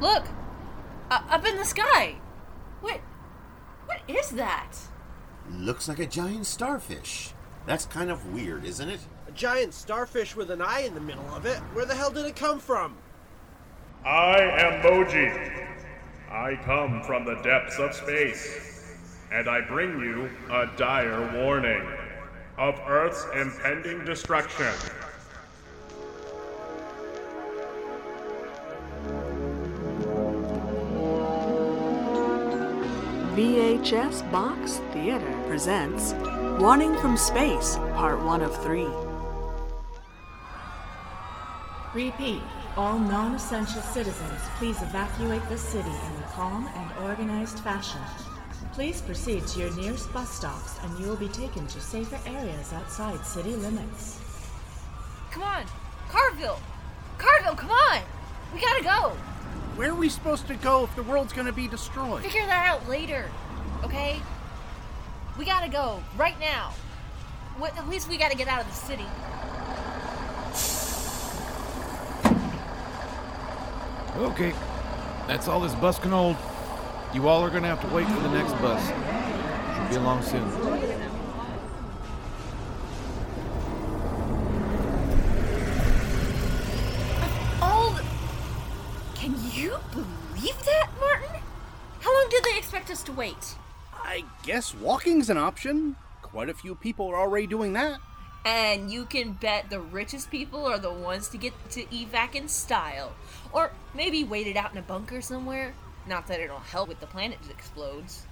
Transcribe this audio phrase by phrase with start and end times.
[0.00, 0.26] Look!
[1.10, 2.16] Uh, up in the sky!
[2.80, 3.00] What?
[3.86, 4.76] What is that?
[5.50, 7.34] Looks like a giant starfish.
[7.66, 9.00] That's kind of weird, isn't it?
[9.28, 11.58] A giant starfish with an eye in the middle of it.
[11.74, 12.96] Where the hell did it come from?
[14.04, 15.68] I am Moji.
[16.30, 18.96] I come from the depths of space,
[19.30, 21.86] and I bring you a dire warning
[22.56, 24.72] of Earth's impending destruction.
[33.40, 36.12] VHS Box Theater presents
[36.60, 38.86] Warning from Space, Part 1 of 3.
[41.94, 42.42] Repeat.
[42.76, 48.02] All non essential citizens, please evacuate the city in a calm and organized fashion.
[48.74, 52.74] Please proceed to your nearest bus stops and you will be taken to safer areas
[52.74, 54.20] outside city limits.
[55.30, 55.64] Come on!
[56.10, 56.60] Carville!
[57.16, 58.02] Carville, come on!
[58.52, 59.16] We gotta go!
[59.76, 62.22] Where are we supposed to go if the world's gonna be destroyed?
[62.22, 63.30] Figure that out later,
[63.84, 64.20] okay?
[65.38, 66.72] We gotta go, right now.
[67.56, 69.06] What, at least we gotta get out of the city.
[74.16, 74.52] Okay,
[75.26, 76.36] that's all this bus can hold.
[77.14, 78.86] You all are gonna have to wait for the next bus.
[78.86, 80.44] Should be along soon.
[87.62, 88.04] All the...
[89.14, 91.40] Can you believe that, Martin?
[92.00, 93.54] How long did they expect us to wait?
[93.92, 95.96] I guess walking's an option.
[96.22, 98.00] Quite a few people are already doing that.
[98.46, 102.48] And you can bet the richest people are the ones to get to evac in
[102.48, 103.12] style.
[103.52, 105.74] Or maybe wait it out in a bunker somewhere.
[106.06, 108.24] Not that it'll help if the planet explodes.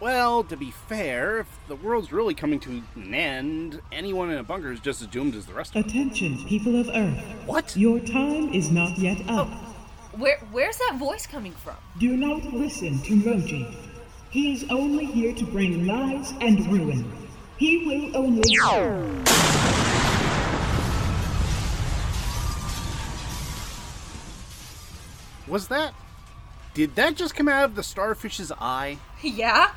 [0.00, 4.42] Well, to be fair, if the world's really coming to an end, anyone in a
[4.42, 5.90] bunker is just as doomed as the rest of them.
[5.90, 7.24] Attention, people of Earth.
[7.46, 7.74] What?
[7.74, 9.48] Your time is not yet up.
[9.50, 9.68] Oh,
[10.18, 11.76] where where's that voice coming from?
[11.98, 13.87] Do not listen to Moji.
[14.30, 17.10] He is only here to bring lies and ruin.
[17.56, 18.42] He will only.
[25.46, 25.94] Was that?
[26.74, 28.98] Did that just come out of the starfish's eye?
[29.22, 29.70] yeah?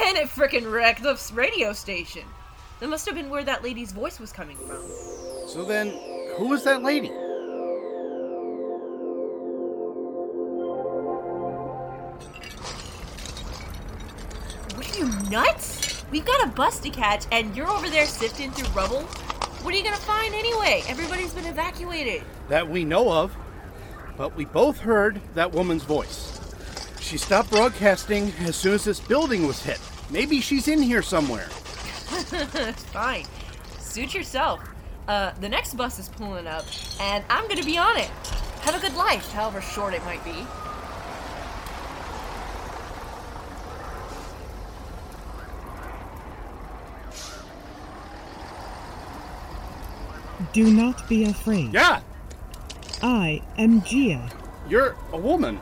[0.00, 2.22] And it frickin' wrecked the radio station.
[2.78, 4.82] That must have been where that lady's voice was coming from.
[5.48, 5.88] So then,
[6.36, 7.10] who was that lady?
[15.30, 16.04] Nuts?
[16.10, 19.02] We've got a bus to catch, and you're over there sifting through rubble.
[19.62, 20.82] What are you gonna find anyway?
[20.88, 22.22] Everybody's been evacuated.
[22.48, 23.34] That we know of.
[24.16, 26.36] But we both heard that woman's voice.
[27.00, 29.80] She stopped broadcasting as soon as this building was hit.
[30.10, 31.46] Maybe she's in here somewhere.
[32.92, 33.24] Fine.
[33.78, 34.60] Suit yourself.
[35.08, 36.64] Uh, the next bus is pulling up,
[37.00, 38.10] and I'm gonna be on it.
[38.62, 40.46] Have a good life, however short it might be.
[50.52, 51.74] Do not be afraid.
[51.74, 52.00] Yeah,
[53.02, 54.30] I am Gia.
[54.68, 55.60] you're a woman,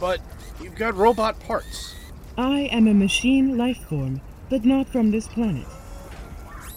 [0.00, 0.20] but
[0.62, 1.94] you've got robot parts.
[2.38, 5.66] I am a machine life form, but not from this planet.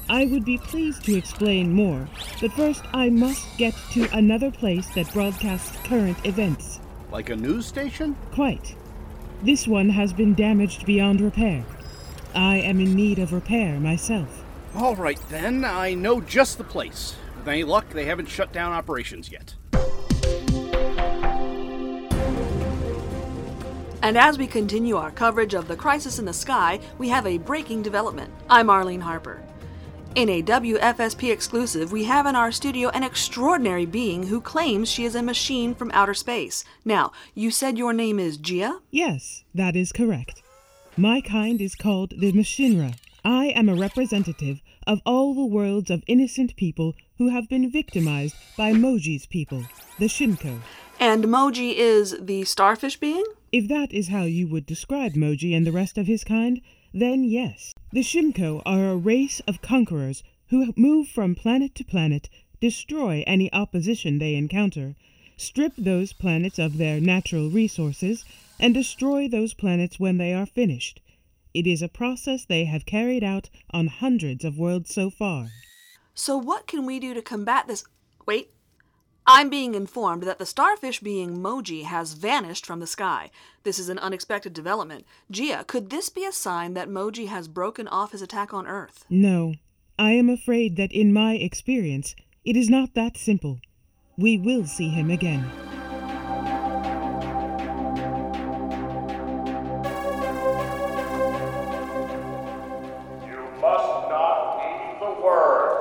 [0.09, 2.07] I would be pleased to explain more,
[2.41, 6.79] but first I must get to another place that broadcasts current events.
[7.11, 8.15] Like a news station?
[8.31, 8.75] Quite.
[9.43, 11.63] This one has been damaged beyond repair.
[12.33, 14.43] I am in need of repair myself.
[14.75, 17.15] All right then, I know just the place.
[17.39, 19.55] With any luck, they haven't shut down operations yet.
[24.01, 27.37] And as we continue our coverage of the crisis in the sky, we have a
[27.37, 28.33] breaking development.
[28.49, 29.41] I'm Arlene Harper.
[30.15, 35.05] In a WFSP exclusive, we have in our studio an extraordinary being who claims she
[35.05, 36.65] is a machine from outer space.
[36.83, 38.79] Now, you said your name is Gia?
[38.91, 40.41] Yes, that is correct.
[40.97, 42.95] My kind is called the Machinra.
[43.23, 48.33] I am a representative of all the worlds of innocent people who have been victimized
[48.57, 49.63] by Moji's people,
[49.99, 50.61] the Shimko.
[51.01, 53.25] And Moji is the starfish being?
[53.51, 56.61] If that is how you would describe Moji and the rest of his kind,
[56.93, 57.73] then yes.
[57.91, 62.29] The Shimko are a race of conquerors who move from planet to planet,
[62.61, 64.95] destroy any opposition they encounter,
[65.35, 68.23] strip those planets of their natural resources,
[68.61, 71.01] and destroy those planets when they are finished.
[71.53, 75.49] It is a process they have carried out on hundreds of worlds so far.
[76.19, 77.85] So, what can we do to combat this?
[78.25, 78.51] Wait.
[79.25, 83.31] I'm being informed that the starfish being Moji has vanished from the sky.
[83.63, 85.05] This is an unexpected development.
[85.31, 89.05] Gia, could this be a sign that Moji has broken off his attack on Earth?
[89.09, 89.53] No.
[89.97, 93.61] I am afraid that in my experience, it is not that simple.
[94.17, 95.49] We will see him again.
[103.25, 105.78] You must not heed the word.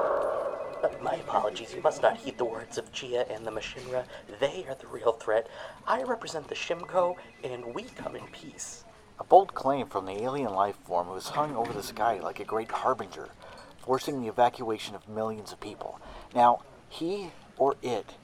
[1.02, 4.05] Moji's, you must not heed the words of Gia and the Mashinra.
[4.40, 5.49] They are the real threat.
[5.87, 8.85] I represent the Shimko, and we come in peace.
[9.20, 12.44] A bold claim from the alien life form was hung over the sky like a
[12.44, 13.31] great harbinger,
[13.79, 16.00] forcing the evacuation of millions of people.
[16.35, 18.14] Now, he or it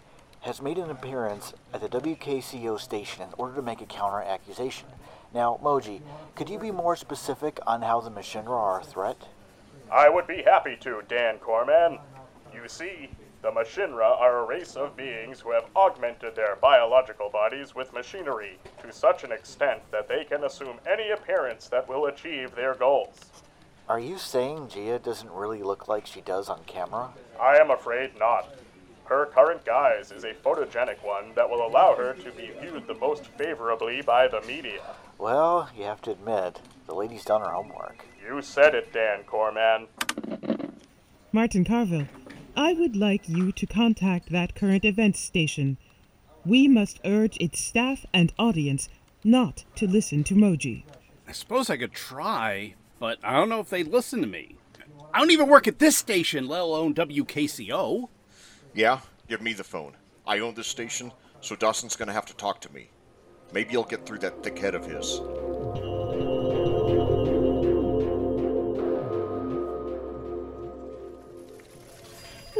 [0.43, 4.89] has made an appearance at the WKCO station in order to make a counter accusation.
[5.33, 6.01] Now, Moji,
[6.37, 9.17] could you be more specific on how the Mashinra are a threat?
[9.91, 11.99] I would be happy to, Dan Corman.
[12.55, 13.11] You see,
[13.43, 18.59] the Mashinra are a race of beings who have augmented their biological bodies with machinery
[18.83, 23.19] to such an extent that they can assume any appearance that will achieve their goals.
[23.89, 27.11] Are you saying Gia doesn't really look like she does on camera?
[27.39, 28.55] I am afraid not.
[29.05, 32.95] Her current guise is a photogenic one that will allow her to be viewed the
[32.95, 34.81] most favorably by the media.
[35.19, 38.07] Well, you have to admit, the lady's done her homework.
[38.27, 39.89] You said it, Dan Corman.
[41.33, 42.07] Martin Carville,
[42.57, 45.77] I would like you to contact that current events station.
[46.47, 48.89] We must urge its staff and audience
[49.25, 50.85] not to listen to Moji.
[51.27, 54.55] I suppose I could try, but I don't know if they'd listen to me.
[55.13, 58.09] I don't even work at this station, let alone WKCO.
[58.73, 59.97] Yeah, give me the phone.
[60.27, 62.89] I own this station, so Dawson's gonna have to talk to me.
[63.53, 65.21] Maybe he'll get through that thick head of his.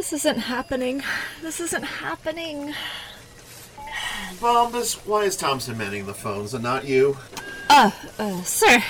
[0.05, 1.03] This isn't happening.
[1.41, 2.75] This isn't happening.
[4.39, 7.17] Bombus, why is Thompson manning the phones and not you?
[7.71, 8.83] Uh, uh, sir.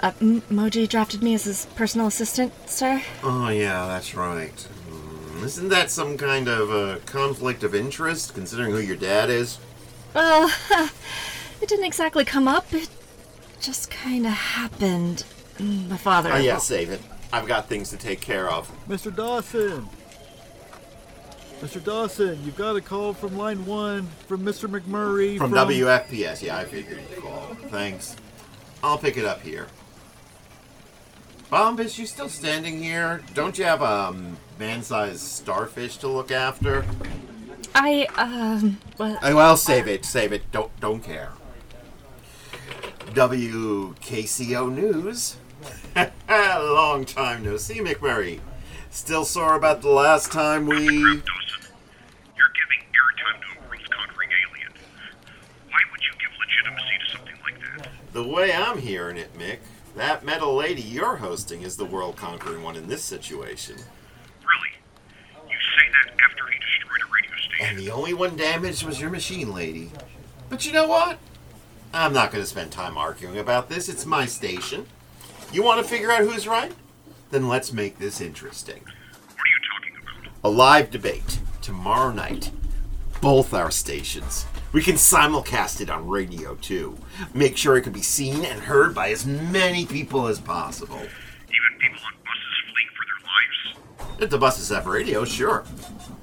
[0.00, 3.00] Uh, M- Moji drafted me as his personal assistant, sir.
[3.22, 4.60] Oh, yeah, that's right.
[4.88, 9.60] Hmm, Isn't that some kind of uh, conflict of interest, considering who your dad is?
[10.14, 10.50] Well,
[11.62, 12.74] it didn't exactly come up.
[12.74, 12.88] It
[13.60, 15.22] just kind of happened.
[15.58, 16.32] Mm, My father.
[16.32, 17.00] Oh, yeah, save it.
[17.32, 18.68] I've got things to take care of.
[18.88, 19.14] Mr.
[19.14, 19.88] Dawson!
[21.60, 21.82] Mr.
[21.84, 24.68] Dawson, you've got a call from line one from Mr.
[24.68, 25.36] McMurray.
[25.36, 27.54] From WFPS, yeah, I figured you'd call.
[27.68, 28.16] Thanks.
[28.82, 29.66] I'll pick it up here.
[31.50, 33.20] Bombus, you still standing here?
[33.34, 36.84] Don't you have a um, man-sized starfish to look after?
[37.74, 40.50] I, um, well, Uh, Well, save it, save it.
[40.52, 41.32] Don't don't care.
[43.12, 45.36] WKCO News.
[46.28, 48.40] Long time no see, McMurray.
[48.90, 50.76] Still sore about the last time we.
[50.76, 51.22] You're giving
[52.94, 54.72] airtime to a world-conquering alien.
[55.68, 57.88] Why would you give legitimacy to something like that?
[58.12, 59.58] The way I'm hearing it, Mick,
[59.96, 63.76] that metal lady you're hosting is the world conquering one in this situation.
[63.76, 65.48] Really?
[65.48, 67.66] You say that after he destroyed a radio station?
[67.66, 69.92] And the only one damaged was your machine lady.
[70.48, 71.18] But you know what?
[71.92, 73.88] I'm not going to spend time arguing about this.
[73.88, 74.86] It's my station.
[75.52, 76.72] You want to figure out who's right?
[77.30, 78.82] Then let's make this interesting.
[78.84, 80.32] What are you talking about?
[80.44, 82.50] A live debate tomorrow night.
[83.20, 84.46] Both our stations.
[84.72, 86.96] We can simulcast it on radio too.
[87.34, 90.96] Make sure it can be seen and heard by as many people as possible.
[90.96, 94.22] Even people on buses fleeing for their lives?
[94.22, 95.64] If the buses have radio, sure.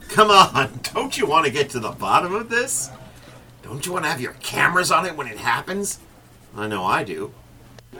[0.08, 2.90] Come on, don't you want to get to the bottom of this?
[3.64, 6.00] Don't you want to have your cameras on it when it happens?
[6.56, 7.34] I know I do.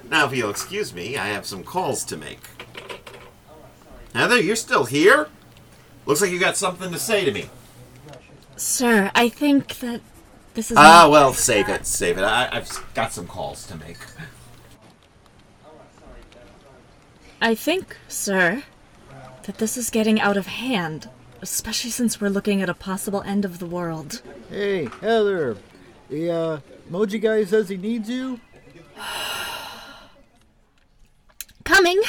[0.10, 2.40] Now, if you'll excuse me, I have some calls to make.
[4.14, 5.28] Heather, you're still here?
[6.06, 7.50] Looks like you got something to say to me.
[8.56, 10.00] sir, I think that
[10.58, 10.78] this is.
[10.78, 12.24] Ah, well, save it, save it.
[12.24, 13.98] I, I've got some calls to make.
[17.40, 18.64] I think, sir,
[19.44, 21.12] that this is getting out of hand,
[21.44, 24.24] especially since we're looking at a possible end of the world.
[24.50, 25.58] Hey, Heather.
[26.10, 26.60] The uh,
[26.90, 28.40] Moji guy says he needs you.
[31.64, 32.02] Coming!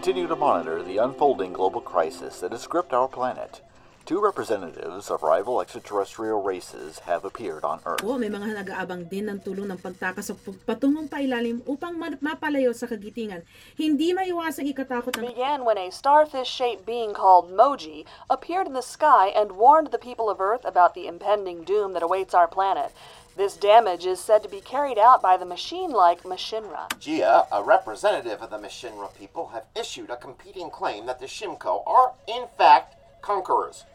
[0.00, 3.60] Continue to monitor the unfolding global crisis that has gripped our planet.
[4.06, 8.00] Two representatives of rival extraterrestrial races have appeared on Earth.
[8.00, 12.72] Oo, may mga nag-aabang din ng tulong ng pagtakas o patungong pailalim upang ma- mapalayo
[12.72, 13.44] sa kagitingan.
[13.76, 15.36] Hindi maiwasang ikatakot ang...
[15.36, 20.00] began when a starfish shaped being called Moji appeared in the sky and warned the
[20.00, 22.96] people of Earth about the impending doom that awaits our planet.
[23.40, 26.90] This damage is said to be carried out by the machine like Mashinra.
[27.00, 31.82] Gia, a representative of the Mashinra people, have issued a competing claim that the Shimko
[31.86, 33.86] are, in fact, conquerors.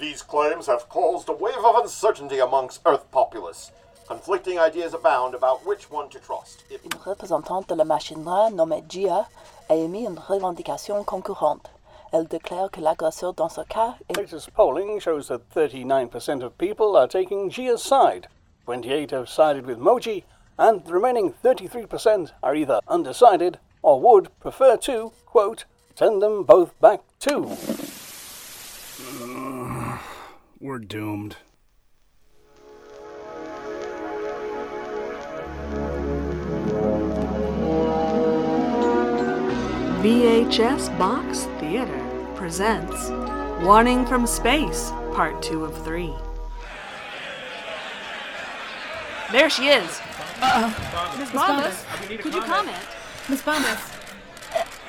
[0.00, 3.70] These claims have caused a wave of uncertainty amongst Earth populace.
[4.08, 6.64] Conflicting ideas abound about which one to trust.
[6.68, 9.28] If Une représentante de la Machinera nommée Gia
[9.70, 11.70] a émis une revendication concurrente.
[12.12, 16.96] Elle déclare que l'agresseur dans ce cas est Latest polling shows that 39% of people
[16.96, 18.26] are taking Gia's side.
[18.64, 20.24] 28 have sided with Moji,
[20.58, 25.64] and the remaining 33% are either undecided or would prefer to, quote,
[25.96, 27.42] send them both back to.
[30.60, 31.36] We're doomed.
[40.02, 43.10] VHS Box Theater presents
[43.64, 46.12] Warning from Space, Part 2 of 3.
[49.32, 50.00] There she is.
[50.42, 51.16] Uh-oh.
[51.18, 52.20] Miss Miss Bombas, Bombas.
[52.20, 52.76] could you comment?
[53.30, 53.98] Miss Bombas.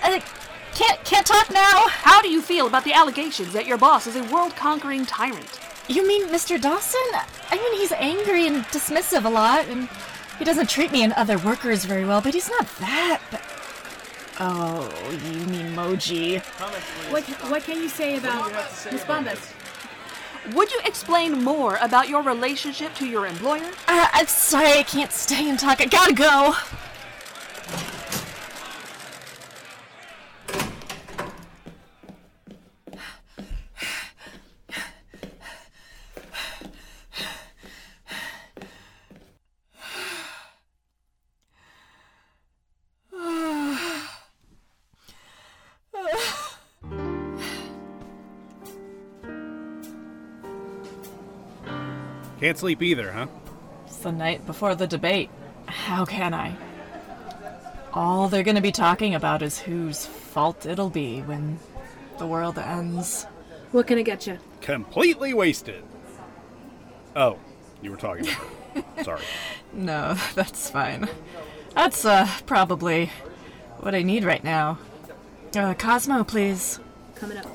[0.04, 0.20] Uh,
[0.74, 1.88] can't, can't talk now.
[1.88, 5.60] How do you feel about the allegations that your boss is a world-conquering tyrant?
[5.88, 6.60] You mean Mr.
[6.60, 7.00] Dawson?
[7.50, 9.88] I mean, he's angry and dismissive a lot, and
[10.40, 13.22] he doesn't treat me and other workers very well, but he's not that.
[13.32, 13.42] But...
[14.42, 16.42] Oh, you mean Moji.
[17.12, 18.52] What, what can you say about
[18.92, 19.53] Miss Bombas?
[20.52, 23.72] Would you explain more about your relationship to your employer?
[23.88, 25.80] Uh, I'm sorry, I can't stay and talk.
[25.80, 26.54] I gotta go.
[52.44, 53.28] Can't sleep either, huh?
[53.86, 55.30] It's the night before the debate.
[55.66, 56.54] How can I?
[57.94, 61.58] All they're gonna be talking about is whose fault it'll be when
[62.18, 63.24] the world ends.
[63.72, 64.40] What can I get you?
[64.60, 65.86] Completely wasted.
[67.16, 67.40] Oh,
[67.82, 69.04] you were talking about her.
[69.06, 69.24] Sorry.
[69.72, 71.08] No, that's fine.
[71.74, 73.10] That's, uh, probably
[73.80, 74.80] what I need right now.
[75.56, 76.82] Uh, Cosmo, please.
[77.16, 77.48] Coming up.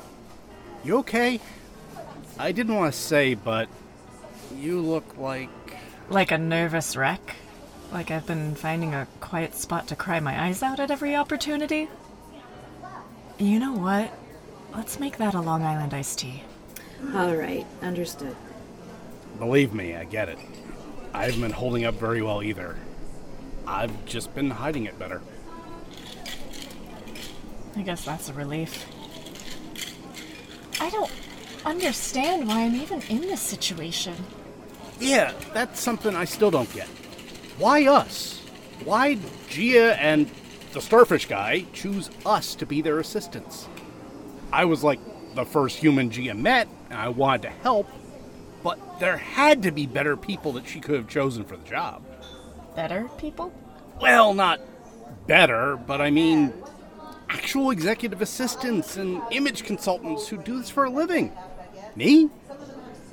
[0.82, 1.40] You okay?
[2.38, 3.68] I didn't want to say, but
[4.58, 5.50] you look like.
[6.10, 7.36] Like a nervous wreck?
[7.92, 11.88] Like I've been finding a quiet spot to cry my eyes out at every opportunity?
[13.38, 14.12] You know what?
[14.74, 16.42] Let's make that a Long Island iced tea.
[17.14, 18.36] All right, understood.
[19.38, 20.38] Believe me, I get it.
[21.14, 22.76] I haven't been holding up very well either.
[23.66, 25.22] I've just been hiding it better.
[27.76, 28.86] I guess that's a relief.
[30.80, 31.10] I don't
[31.64, 34.14] understand why I'm even in this situation.
[35.00, 36.88] Yeah, that's something I still don't get.
[37.58, 38.40] Why us?
[38.84, 40.30] Why Gia and
[40.72, 43.68] the starfish guy choose us to be their assistants?
[44.52, 45.00] I was like
[45.34, 47.88] the first human Gia met, and I wanted to help,
[48.62, 52.02] but there had to be better people that she could have chosen for the job.
[52.74, 53.52] Better people?
[54.00, 54.60] Well, not
[55.26, 56.52] better, but I mean
[57.28, 61.32] actual executive assistants and image consultants who do this for a living.
[61.94, 62.30] Me?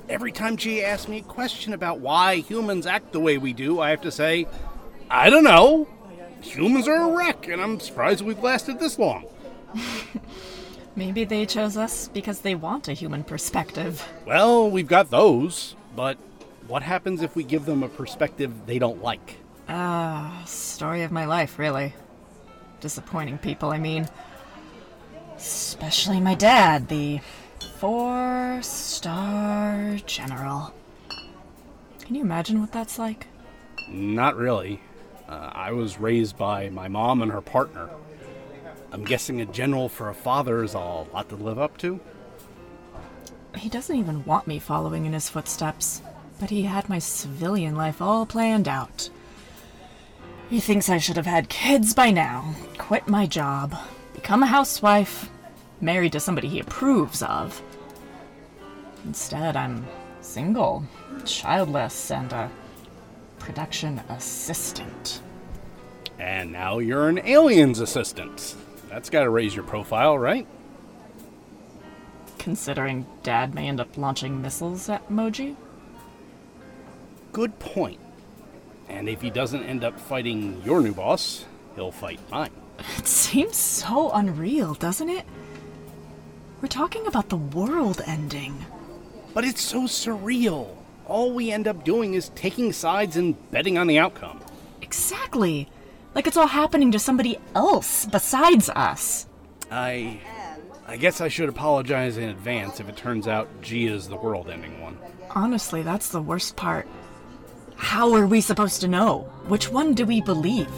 [0.08, 3.80] Every time she asks me a question about why humans act the way we do,
[3.80, 4.46] I have to say,
[5.10, 5.88] I don't know.
[6.42, 9.24] Humans are a wreck, and I'm surprised we've lasted this long.
[10.96, 14.06] Maybe they chose us because they want a human perspective.
[14.24, 16.16] Well, we've got those, but
[16.68, 19.36] what happens if we give them a perspective they don't like?
[19.68, 21.94] Ah, story of my life, really.
[22.80, 24.08] Disappointing people, I mean.
[25.36, 27.20] Especially my dad, the
[27.66, 30.72] four star general.
[32.00, 33.26] Can you imagine what that's like?
[33.88, 34.80] Not really.
[35.28, 37.90] Uh, I was raised by my mom and her partner.
[38.92, 42.00] I'm guessing a general for a father is a lot to live up to.
[43.56, 46.02] He doesn't even want me following in his footsteps,
[46.38, 49.10] but he had my civilian life all planned out.
[50.48, 53.74] He thinks I should have had kids by now, quit my job,
[54.14, 55.28] become a housewife,
[55.86, 57.62] married to somebody he approves of.
[59.04, 59.86] Instead, I'm
[60.20, 60.84] single,
[61.24, 62.50] childless, and a
[63.38, 65.22] production assistant.
[66.18, 68.56] And now you're an aliens assistant.
[68.88, 70.46] That's got to raise your profile, right?
[72.38, 75.54] Considering Dad may end up launching missiles at Moji?
[77.32, 78.00] Good point.
[78.88, 81.44] And if he doesn't end up fighting your new boss,
[81.76, 82.50] he'll fight mine.
[82.98, 85.24] It seems so unreal, doesn't it?
[86.60, 88.64] We're talking about the world ending.
[89.34, 90.74] But it's so surreal.
[91.06, 94.40] All we end up doing is taking sides and betting on the outcome.
[94.80, 95.68] Exactly.
[96.14, 99.26] Like it's all happening to somebody else besides us.
[99.70, 100.20] I.
[100.88, 104.80] I guess I should apologize in advance if it turns out Gia's the world ending
[104.80, 104.96] one.
[105.30, 106.86] Honestly, that's the worst part.
[107.74, 109.30] How are we supposed to know?
[109.48, 110.70] Which one do we believe?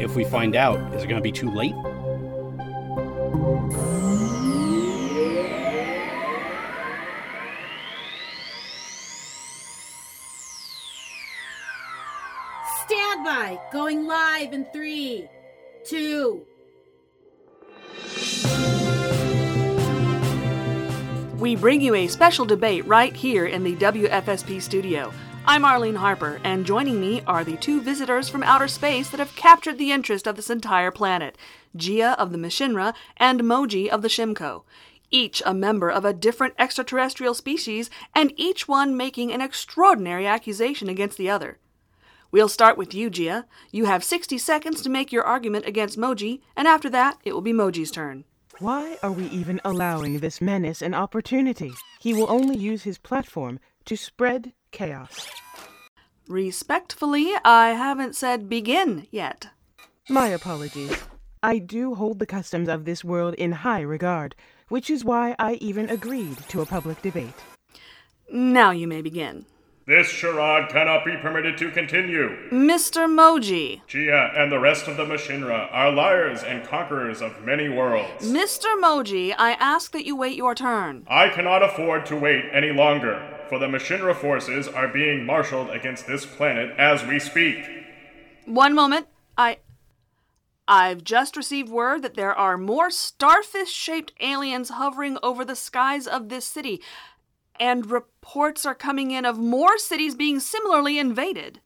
[0.00, 1.74] If we find out, is it going to be too late?
[13.72, 15.26] Going live in three,
[15.86, 16.44] two.
[21.38, 25.10] We bring you a special debate right here in the WFSP studio.
[25.46, 29.34] I'm Arlene Harper, and joining me are the two visitors from outer space that have
[29.36, 31.38] captured the interest of this entire planet
[31.74, 34.64] Gia of the Mashinra and Moji of the Shimko.
[35.10, 40.90] Each a member of a different extraterrestrial species, and each one making an extraordinary accusation
[40.90, 41.58] against the other.
[42.32, 43.44] We'll start with you, Gia.
[43.72, 47.42] You have 60 seconds to make your argument against Moji, and after that, it will
[47.42, 48.24] be Moji's turn.
[48.58, 51.74] Why are we even allowing this menace an opportunity?
[52.00, 55.28] He will only use his platform to spread chaos.
[56.26, 59.48] Respectfully, I haven't said begin yet.
[60.08, 60.96] My apologies.
[61.42, 64.34] I do hold the customs of this world in high regard,
[64.68, 67.34] which is why I even agreed to a public debate.
[68.30, 69.44] Now you may begin.
[69.84, 72.48] This charade cannot be permitted to continue.
[72.50, 73.08] Mr.
[73.08, 73.80] Moji.
[73.88, 78.24] Gia and the rest of the Mashinra are liars and conquerors of many worlds.
[78.24, 78.80] Mr.
[78.80, 81.04] Moji, I ask that you wait your turn.
[81.08, 86.06] I cannot afford to wait any longer, for the Mashinra forces are being marshaled against
[86.06, 87.68] this planet as we speak.
[88.44, 89.08] One moment.
[89.36, 89.58] I.
[90.68, 96.06] I've just received word that there are more starfish shaped aliens hovering over the skies
[96.06, 96.80] of this city,
[97.62, 101.60] and reports are coming in of more cities being similarly invaded.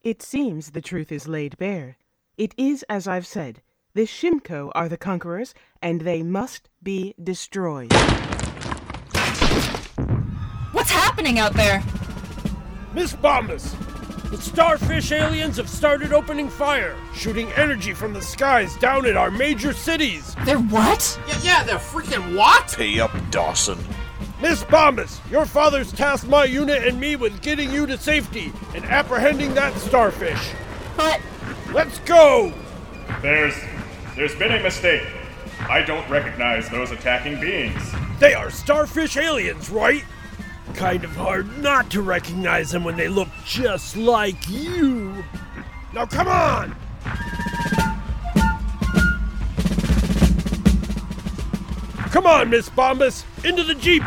[0.00, 1.96] It seems the truth is laid bare.
[2.38, 3.60] It is as I've said.
[3.94, 7.92] The Shimko are the conquerors, and they must be destroyed.
[10.70, 11.82] What's happening out there?
[12.94, 13.74] Miss Bombus,
[14.30, 19.32] the starfish aliens have started opening fire, shooting energy from the skies down at our
[19.32, 20.36] major cities.
[20.44, 21.18] They're what?
[21.26, 22.72] Yeah, yeah, they're freaking what?
[22.76, 23.78] Pay up, Dawson.
[24.44, 28.84] Miss Bombus, your father's tasked my unit and me with getting you to safety and
[28.84, 30.50] apprehending that starfish.
[30.98, 31.18] But.
[31.72, 32.52] Let's go!
[33.22, 33.54] There's.
[34.16, 35.06] there's been a mistake.
[35.60, 37.90] I don't recognize those attacking beings.
[38.20, 40.04] They are starfish aliens, right?
[40.74, 45.24] Kind of hard not to recognize them when they look just like you.
[45.94, 46.76] Now come on!
[52.10, 54.02] Come on, Miss Bombus, into the Jeep!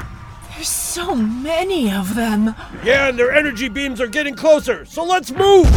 [0.57, 2.55] There's so many of them.
[2.83, 5.69] Yeah, and their energy beams are getting closer, so let's move!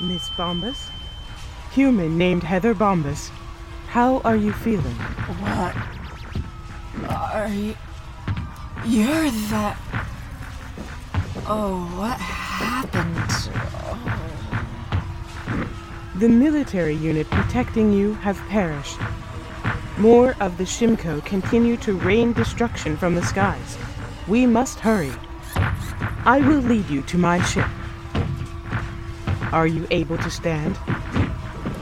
[0.00, 0.88] Miss Bombus?
[1.72, 3.30] Human named Heather Bombus.
[3.88, 4.94] How are you feeling?
[5.42, 5.74] What?
[7.10, 7.74] Are you.
[8.86, 9.76] You're that.
[11.48, 13.52] Oh, what happened?
[16.22, 19.00] The military unit protecting you have perished.
[19.98, 23.76] More of the Shimko continue to rain destruction from the skies.
[24.28, 25.10] We must hurry.
[26.24, 27.66] I will lead you to my ship.
[29.50, 30.78] Are you able to stand?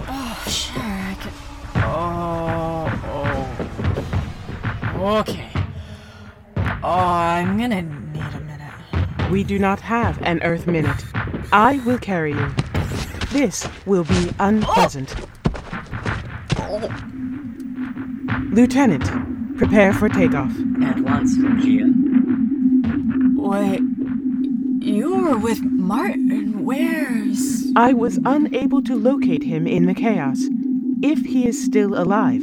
[0.08, 1.32] Oh, sure, I can.
[1.84, 2.88] Oh,
[4.94, 5.18] oh.
[5.18, 5.50] Okay.
[6.82, 9.30] Oh, I'm gonna need a minute.
[9.30, 11.04] We do not have an Earth minute.
[11.52, 12.54] I will carry you.
[13.30, 15.14] This will be unpleasant.
[18.52, 20.50] Lieutenant, prepare for takeoff.
[20.82, 21.86] At once, Gia.
[23.36, 23.80] Wait.
[24.82, 26.64] You were with Martin.
[26.64, 27.70] Where's.
[27.76, 30.40] I was unable to locate him in the chaos.
[31.02, 32.42] If he is still alive,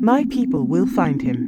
[0.00, 1.47] my people will find him.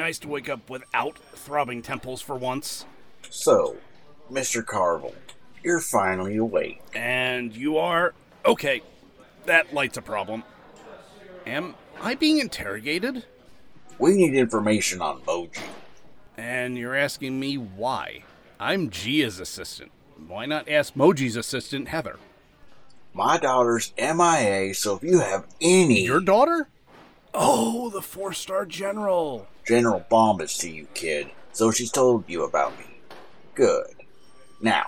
[0.00, 2.86] Nice to wake up without throbbing temples for once.
[3.28, 3.76] So,
[4.32, 4.64] Mr.
[4.64, 5.14] Carvel,
[5.62, 6.82] you're finally awake.
[6.94, 8.14] And you are?
[8.46, 8.82] Okay,
[9.44, 10.42] that light's a problem.
[11.46, 13.24] Am I being interrogated?
[13.98, 15.60] We need information on Moji.
[16.38, 18.24] And you're asking me why?
[18.58, 19.92] I'm Gia's assistant.
[20.26, 22.18] Why not ask Moji's assistant, Heather?
[23.12, 26.04] My daughter's MIA, so if you have any.
[26.04, 26.68] Your daughter?
[27.32, 29.46] Oh, the four star general.
[29.66, 31.30] General Bombus to you, kid.
[31.52, 33.00] So she's told you about me.
[33.54, 33.94] Good.
[34.60, 34.86] Now,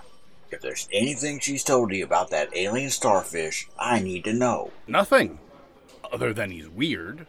[0.50, 4.70] if there's anything she's told you about that alien starfish, I need to know.
[4.86, 5.38] Nothing.
[6.12, 7.26] Other than he's weird.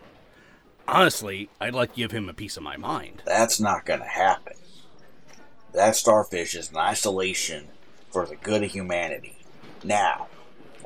[0.88, 3.24] Honestly, I'd like to give him a piece of my mind.
[3.26, 4.54] That's not gonna happen.
[5.74, 7.70] That starfish is an isolation
[8.12, 9.38] for the good of humanity.
[9.84, 10.28] Now,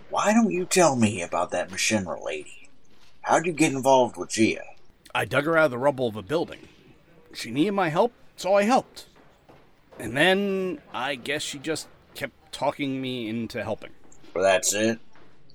[0.10, 2.57] why don't you tell me about that Machinra lady?
[3.28, 4.63] How'd you get involved with Gia?
[5.13, 6.60] I dug her out of the rubble of a building.
[7.34, 9.08] She needed my help, so I helped.
[10.00, 13.92] And then I guess she just kept talking me into helping.
[14.34, 15.00] Well, that's it?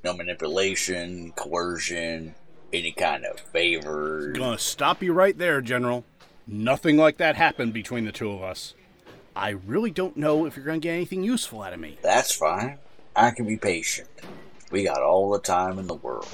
[0.04, 2.34] No manipulation, coercion,
[2.72, 4.32] any kind of favor.
[4.32, 6.04] Gonna stop you right there, General.
[6.46, 8.74] Nothing like that happened between the two of us.
[9.34, 11.98] I really don't know if you're gonna get anything useful out of me.
[12.02, 12.78] That's fine.
[13.16, 14.08] I can be patient.
[14.70, 16.28] We got all the time in the world.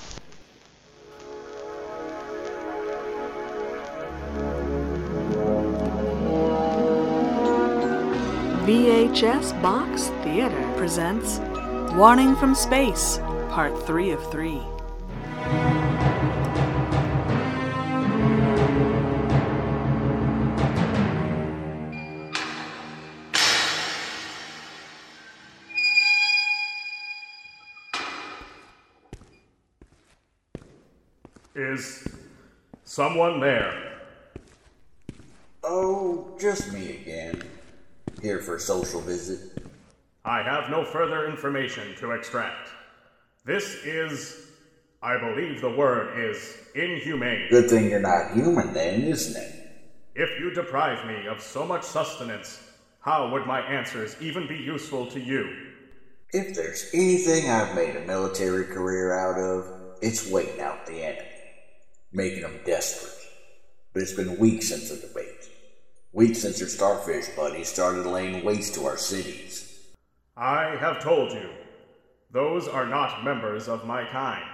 [8.68, 11.38] VHS Box Theater presents
[11.94, 13.16] Warning from Space,
[13.48, 14.60] Part 3 of 3.
[31.54, 32.06] Is
[32.84, 34.02] someone there?
[35.64, 37.57] Oh, just me again.
[38.22, 39.62] Here for a social visit.
[40.24, 42.68] I have no further information to extract.
[43.44, 44.48] This is,
[45.02, 47.48] I believe the word is, inhumane.
[47.48, 49.54] Good thing you're not human then, isn't it?
[50.16, 52.60] If you deprive me of so much sustenance,
[53.00, 55.48] how would my answers even be useful to you?
[56.32, 61.28] If there's anything I've made a military career out of, it's waiting out the enemy,
[62.12, 63.14] making them desperate.
[63.92, 65.37] But it's been weeks since the debate.
[66.12, 69.90] Weeks since your starfish buddies started laying waste to our cities.
[70.38, 71.50] I have told you,
[72.32, 74.48] those are not members of my kind.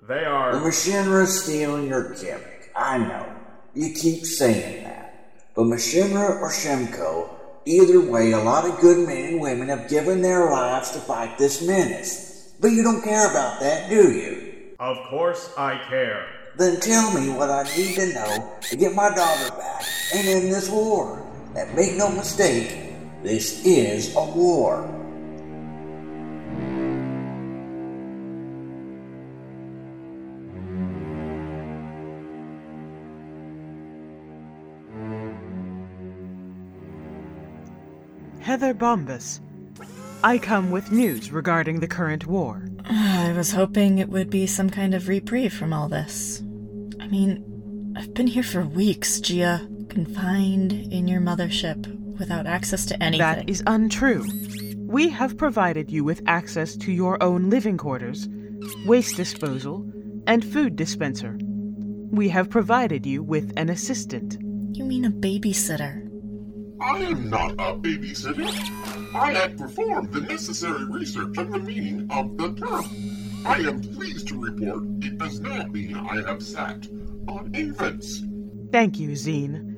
[0.00, 0.52] They are.
[0.52, 2.72] The Machinra's stealing your gimmick.
[2.74, 3.32] I know.
[3.72, 5.52] You keep saying that.
[5.54, 10.22] But Machinra or Shimko, either way, a lot of good men and women have given
[10.22, 12.52] their lives to fight this menace.
[12.58, 14.74] But you don't care about that, do you?
[14.80, 16.26] Of course I care.
[16.56, 20.50] Then tell me what I need to know to get my daughter back and in
[20.50, 21.22] this war.
[21.56, 24.88] And make no mistake, this is a war.
[38.40, 39.40] Heather Bombus.
[40.22, 42.68] I come with news regarding the current war.
[42.84, 46.42] Ah, I was hoping it would be some kind of reprieve from all this.
[47.00, 51.86] I mean, I've been here for weeks, Gia, confined in your mothership
[52.18, 53.18] without access to anything.
[53.18, 54.24] That is untrue.
[54.86, 58.28] We have provided you with access to your own living quarters,
[58.86, 59.90] waste disposal,
[60.26, 61.38] and food dispenser.
[62.10, 64.38] We have provided you with an assistant.
[64.76, 66.06] You mean a babysitter?
[66.80, 68.48] I am not a babysitter.
[69.14, 72.84] I have performed the necessary research on the meaning of the term.
[73.44, 76.86] I am pleased to report it does not mean I have sat
[77.28, 78.22] on infants.
[78.72, 79.69] Thank you, Zine.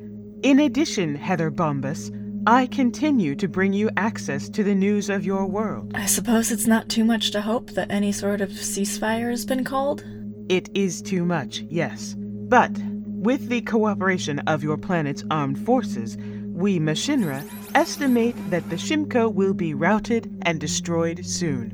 [0.43, 2.11] In addition, Heather Bombus,
[2.49, 5.93] I continue to bring you access to the news of your world.
[5.95, 9.63] I suppose it's not too much to hope that any sort of ceasefire has been
[9.63, 10.05] called?
[10.49, 12.17] It is too much, yes.
[12.19, 16.17] But with the cooperation of your planet's armed forces,
[16.49, 17.45] we Machinra
[17.77, 21.73] estimate that the Shimko will be routed and destroyed soon.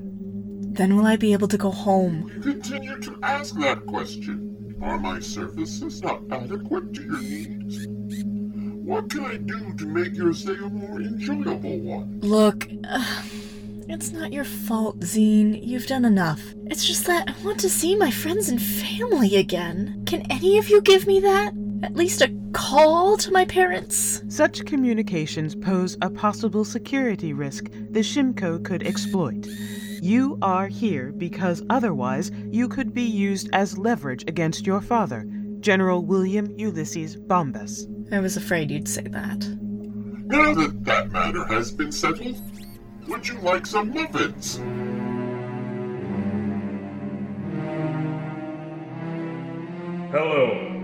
[0.75, 2.31] Then will I be able to go home?
[2.35, 4.77] You continue to ask that question.
[4.83, 8.38] Are my services not adequate to your needs?
[8.88, 12.20] What can I do to make your stay a more enjoyable one?
[12.22, 13.22] Look, uh,
[13.87, 15.61] it's not your fault, Zine.
[15.62, 16.40] You've done enough.
[16.64, 20.05] It's just that I want to see my friends and family again.
[20.07, 21.53] Can any of you give me that?
[21.83, 24.22] At least a call to my parents?
[24.29, 29.46] Such communications pose a possible security risk the Shimko could exploit.
[30.01, 35.27] You are here because otherwise you could be used as leverage against your father,
[35.61, 37.87] General William Ulysses Bombus.
[38.12, 39.47] I was afraid you'd say that.
[40.27, 42.40] Now that that matter has been settled,
[43.09, 44.57] would you like some muffins?
[50.11, 50.75] Hello.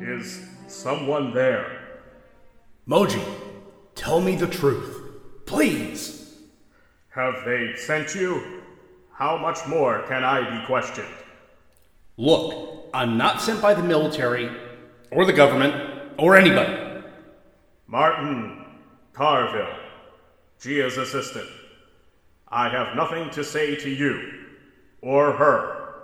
[0.00, 1.80] Is someone there?
[2.86, 3.22] Moji,
[3.94, 5.44] tell me the truth.
[5.46, 6.38] Please.
[7.10, 8.62] Have they sent you?
[9.12, 11.08] How much more can I be questioned?
[12.16, 14.50] Look, I'm not sent by the military,
[15.10, 15.74] or the government,
[16.18, 17.02] or anybody.
[17.86, 18.64] Martin
[19.12, 19.76] Carville,
[20.60, 21.48] Gia's assistant.
[22.48, 24.44] I have nothing to say to you
[25.02, 25.94] or her.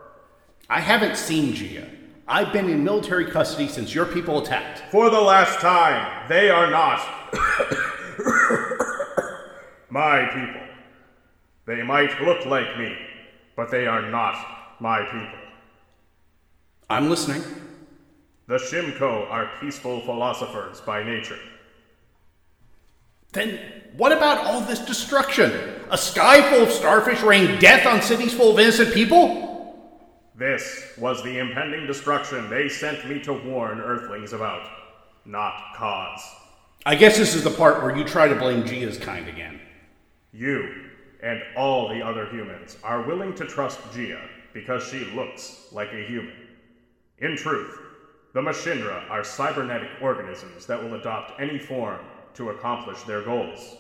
[0.69, 1.89] I haven't seen Gia.
[2.27, 4.91] I've been in military custody since your people attacked.
[4.91, 7.01] For the last time, they are not
[9.91, 10.63] my people.
[11.67, 12.97] They might look like me,
[13.57, 14.37] but they are not
[14.81, 15.44] my people.
[16.91, 17.43] I'm listening.
[18.47, 21.39] The Shimko are peaceful philosophers by nature.
[23.33, 23.59] Then
[23.97, 25.51] what about all this destruction?
[25.91, 29.45] A sky full of starfish rain death on cities full of innocent people?
[30.37, 34.69] This was the impending destruction they sent me to warn Earthlings about,
[35.25, 36.21] not cause.
[36.85, 39.61] I guess this is the part where you try to blame Gia's kind again.
[40.33, 40.85] You
[41.23, 44.21] and all the other humans are willing to trust Gia
[44.53, 46.35] because she looks like a human.
[47.19, 47.79] In truth,
[48.33, 52.01] the Machindra are cybernetic organisms that will adopt any form
[52.35, 53.77] to accomplish their goals,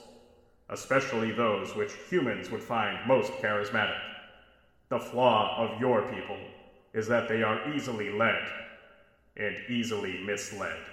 [0.71, 3.99] especially those which humans would find most charismatic.
[4.89, 6.39] The flaw of your people
[6.93, 8.47] is that they are easily led
[9.37, 10.85] and easily misled.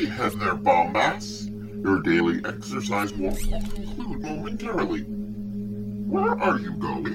[0.00, 1.46] This way, Heather Bombas.
[1.82, 5.02] Your daily exercise will conclude momentarily.
[5.02, 7.14] Where are you going?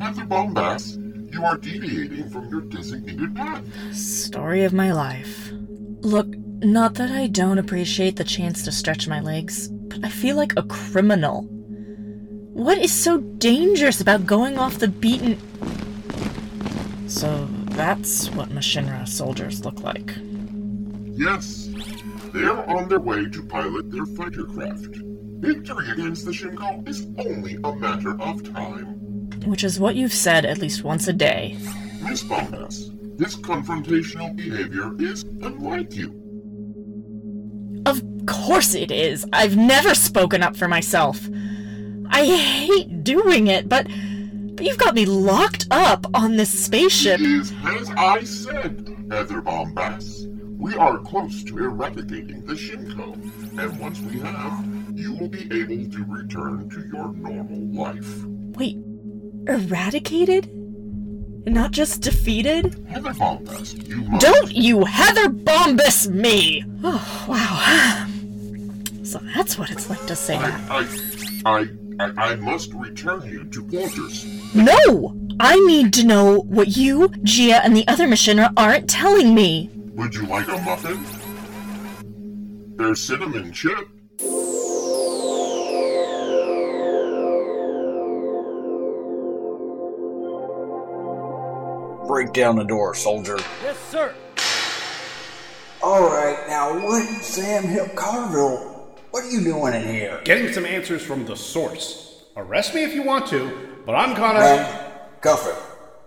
[0.00, 3.64] Heather Bombas, you are deviating from your designated path.
[3.94, 5.50] Story of my life.
[6.00, 6.28] Look,
[6.62, 10.52] not that I don't appreciate the chance to stretch my legs, but I feel like
[10.56, 11.42] a criminal.
[12.52, 15.38] What is so dangerous about going off the beaten.
[17.08, 20.14] So that's what Machinra soldiers look like.
[21.16, 21.70] Yes,
[22.32, 24.96] they are on their way to pilot their fighter craft.
[25.38, 29.30] Victory against the Shimko is only a matter of time.
[29.46, 31.56] Which is what you've said at least once a day.
[32.02, 36.20] Miss Bombas, this confrontational behavior is unlike you.
[37.86, 39.24] Of course it is.
[39.32, 41.20] I've never spoken up for myself.
[42.08, 43.86] I hate doing it, but,
[44.56, 47.20] but you've got me locked up on this spaceship.
[47.20, 50.33] It is as I said, Heather Bombas.
[50.64, 53.12] We are close to eradicating the Shimko,
[53.58, 58.24] and once we have, you will be able to return to your normal life.
[58.56, 58.78] Wait,
[59.46, 60.48] eradicated?
[61.46, 62.82] Not just defeated?
[62.88, 64.22] Heather Bombas, you must.
[64.24, 66.64] Don't you Heather Bombus me!
[66.82, 68.06] Oh, wow.
[69.04, 70.70] So that's what it's like to say that.
[70.70, 70.88] I,
[71.44, 71.68] I,
[72.00, 74.24] I, I must return you to quarters.
[74.54, 75.14] No!
[75.38, 79.68] I need to know what you, Gia, and the other Machinra aren't telling me.
[79.94, 81.04] Would you like a muffin?
[82.76, 83.78] There's cinnamon chip.
[92.08, 93.38] Break down the door, soldier.
[93.62, 94.12] Yes, sir.
[95.80, 98.96] Alright, now what Sam Hill Carville?
[99.12, 100.20] What are you doing in here?
[100.24, 102.24] Getting some answers from the source.
[102.36, 104.40] Arrest me if you want to, but I'm gonna.
[104.40, 105.56] Man, cuff him.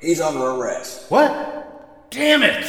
[0.01, 1.09] He's under arrest.
[1.09, 2.09] What?
[2.11, 2.65] Damn it!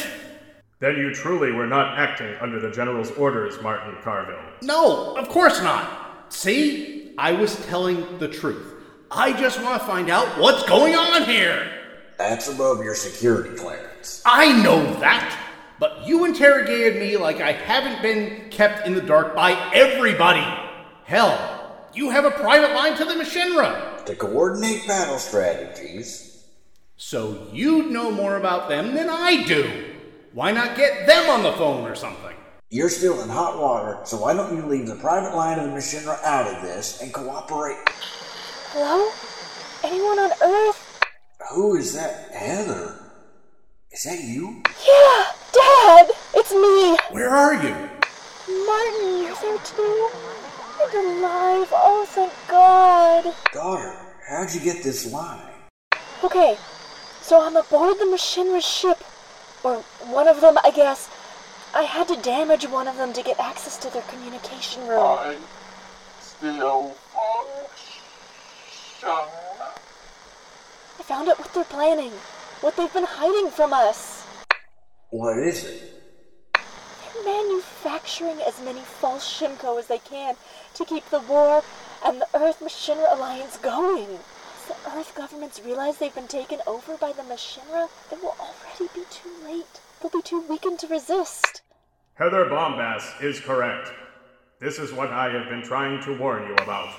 [0.79, 4.39] Then you truly were not acting under the General's orders, Martin Carville.
[4.61, 6.33] No, of course not.
[6.33, 7.13] See?
[7.17, 8.75] I was telling the truth.
[9.11, 11.69] I just want to find out what's going on here.
[12.17, 14.21] That's above your security clearance.
[14.25, 15.37] I know that.
[15.79, 20.45] But you interrogated me like I haven't been kept in the dark by everybody.
[21.03, 24.05] Hell, you have a private line to the Machinra.
[24.05, 26.45] To coordinate battle strategies.
[26.95, 29.88] So you'd know more about them than I do.
[30.31, 32.35] Why not get them on the phone or something?
[32.69, 35.71] You're still in hot water, so why don't you leave the private line of the
[35.71, 37.79] Machinra out of this and cooperate?
[38.69, 39.09] Hello?
[39.83, 41.01] Anyone on Earth?
[41.51, 42.29] Who is that?
[42.31, 42.93] Heather?
[43.91, 44.61] Is that you?
[44.87, 45.25] Yeah!
[45.51, 46.11] Dad!
[46.35, 46.95] It's me!
[47.11, 47.73] Where are you?
[48.67, 50.09] Martin, is there too?
[50.83, 51.69] And alive.
[51.73, 53.33] Oh, thank God.
[53.51, 53.95] Daughter,
[54.27, 55.41] how'd you get this line?
[56.23, 56.55] Okay,
[57.19, 59.03] so I'm aboard the Machinra ship.
[59.63, 61.09] Or one of them, I guess.
[61.73, 65.17] I had to damage one of them to get access to their communication room.
[65.19, 65.37] I
[66.21, 68.03] still function.
[70.99, 72.11] I found out what they're planning.
[72.61, 74.25] What they've been hiding from us.
[75.11, 75.93] What is it?
[76.53, 80.35] They're manufacturing as many false Shimko as they can
[80.75, 81.63] to keep the war
[82.05, 84.19] and the Earth Machinra alliance going.
[84.69, 88.93] As the Earth governments realize they've been taken over by the Machinra, it will already
[88.93, 89.79] be too late.
[89.99, 91.61] They'll be too weakened to resist.
[92.13, 93.91] Heather Bombas is correct.
[94.59, 96.93] This is what I have been trying to warn you about.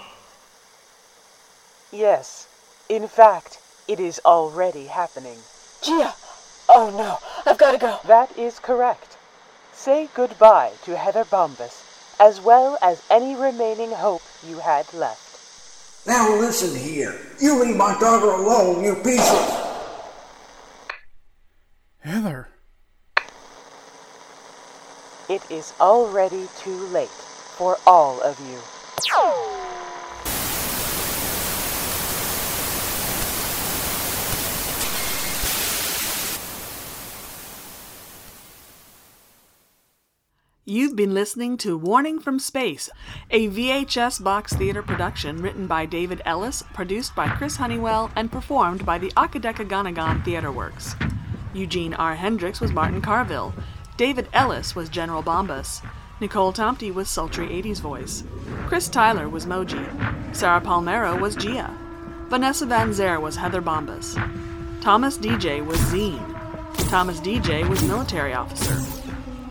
[1.92, 2.48] Yes,
[2.88, 5.38] in fact, it is already happening.
[5.80, 6.14] Gia!
[6.68, 8.00] Oh no, I've gotta go.
[8.04, 9.16] That is correct.
[9.72, 11.84] Say goodbye to Heather Bombus,
[12.18, 15.29] as well as any remaining hope you had left.
[16.06, 17.18] Now listen here.
[17.40, 19.60] You leave my daughter alone, you piece of.
[22.00, 22.48] Heather.
[25.28, 28.58] It is already too late for all of you.
[40.70, 42.88] You've been listening to Warning from Space,
[43.28, 48.86] a VHS box theater production written by David Ellis, produced by Chris Honeywell, and performed
[48.86, 50.94] by the Akadekaganagon Theater Works.
[51.52, 52.14] Eugene R.
[52.14, 53.52] Hendricks was Martin Carville.
[53.96, 55.84] David Ellis was General Bombas.
[56.20, 58.22] Nicole Tomty was sultry 80s voice.
[58.68, 60.36] Chris Tyler was Moji.
[60.36, 61.76] Sarah Palmero was Gia.
[62.28, 64.14] Vanessa Van Zer was Heather Bombas.
[64.80, 66.24] Thomas DJ was Zine.
[66.88, 68.99] Thomas DJ was military officer.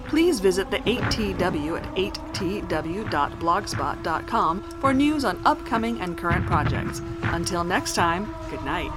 [0.09, 7.03] Please visit the 8TW at 8tw.blogspot.com for news on upcoming and current projects.
[7.21, 8.89] Until next time, good night.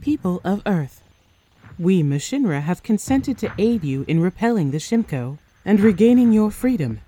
[0.00, 1.02] People of Earth,
[1.78, 7.00] we Mashinra have consented to aid you in repelling the Shimko and regaining your freedom.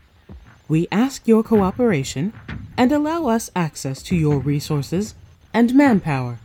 [0.68, 2.33] We ask your cooperation
[2.77, 5.14] and allow us access to your resources
[5.53, 6.38] and manpower.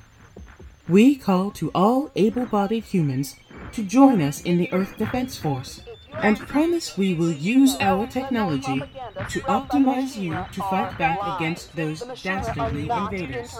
[0.87, 3.35] We call to all able bodied humans
[3.73, 5.81] to join us in the Earth Defense Force
[6.21, 8.81] and promise we will use our technology
[9.29, 13.55] to optimize you to fight back against those dastardly invaders.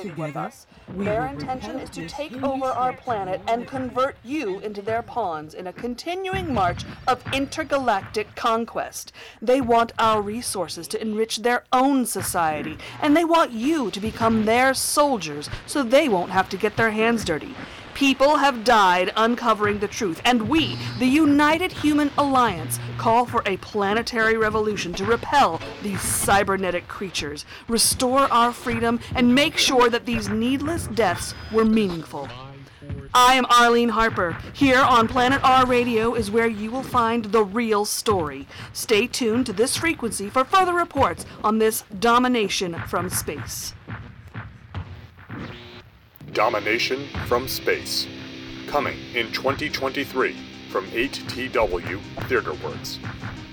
[0.00, 0.50] Together,
[0.88, 5.66] Their intention is to take over our planet and convert you into their pawns in
[5.66, 9.12] a continuing march of intergalactic conquest.
[9.42, 14.44] They want our resources to enrich their own society, and they want you to become
[14.44, 17.54] their soldiers so they won't have to get their hands dirty.
[17.98, 23.56] People have died uncovering the truth, and we, the United Human Alliance, call for a
[23.56, 30.28] planetary revolution to repel these cybernetic creatures, restore our freedom, and make sure that these
[30.28, 32.28] needless deaths were meaningful.
[33.12, 34.38] I am Arlene Harper.
[34.52, 38.46] Here on Planet R Radio is where you will find the real story.
[38.72, 43.74] Stay tuned to this frequency for further reports on this domination from space.
[46.38, 48.06] Domination from Space.
[48.68, 50.36] Coming in 2023
[50.68, 53.00] from 8TW Theater Works.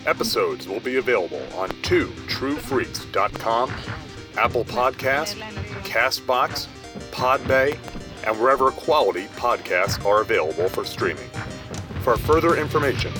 [0.05, 3.71] Episodes will be available on 2truefreaks.com,
[4.37, 5.41] Apple Podcast,
[5.81, 6.67] Castbox,
[7.09, 7.75] Podbay,
[8.27, 11.31] and wherever quality podcasts are available for streaming.
[12.03, 13.11] For further information,